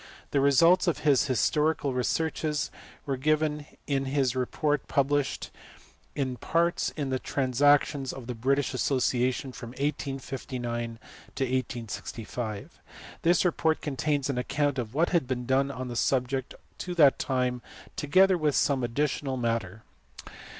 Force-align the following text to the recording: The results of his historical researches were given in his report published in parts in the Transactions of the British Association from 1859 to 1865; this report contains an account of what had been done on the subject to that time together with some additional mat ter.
The 0.31 0.41
results 0.41 0.87
of 0.87 0.97
his 1.05 1.27
historical 1.27 1.93
researches 1.93 2.71
were 3.05 3.17
given 3.17 3.67
in 3.85 4.05
his 4.05 4.35
report 4.35 4.87
published 4.87 5.51
in 6.15 6.37
parts 6.37 6.89
in 6.97 7.11
the 7.11 7.19
Transactions 7.19 8.11
of 8.11 8.25
the 8.25 8.33
British 8.33 8.73
Association 8.73 9.51
from 9.51 9.69
1859 9.73 10.97
to 11.35 11.43
1865; 11.43 12.79
this 13.21 13.45
report 13.45 13.81
contains 13.81 14.27
an 14.27 14.39
account 14.39 14.79
of 14.79 14.95
what 14.95 15.09
had 15.09 15.27
been 15.27 15.45
done 15.45 15.69
on 15.69 15.87
the 15.87 15.95
subject 15.95 16.55
to 16.79 16.95
that 16.95 17.19
time 17.19 17.61
together 17.95 18.39
with 18.39 18.55
some 18.55 18.83
additional 18.83 19.37
mat 19.37 19.61
ter. 19.61 19.83